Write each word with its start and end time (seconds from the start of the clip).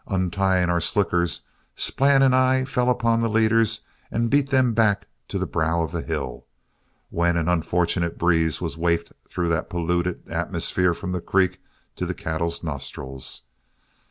Untying 0.07 0.67
our 0.71 0.79
slickers, 0.81 1.43
Splann 1.75 2.23
and 2.23 2.33
I 2.35 2.65
fell 2.65 2.89
upon 2.89 3.21
the 3.21 3.29
leaders 3.29 3.81
and 4.09 4.31
beat 4.31 4.49
them 4.49 4.73
back 4.73 5.05
to 5.27 5.37
the 5.37 5.45
brow 5.45 5.83
of 5.83 5.91
the 5.91 6.01
hill, 6.01 6.47
when 7.11 7.37
an 7.37 7.47
unfortunate 7.47 8.17
breeze 8.17 8.59
was 8.59 8.75
wafted 8.77 9.13
through 9.29 9.49
that 9.49 9.69
polluted 9.69 10.27
atmosphere 10.27 10.95
from 10.95 11.11
the 11.11 11.21
creek 11.21 11.61
to 11.97 12.07
the 12.07 12.15
cattle's 12.15 12.63
nostrils. 12.63 13.43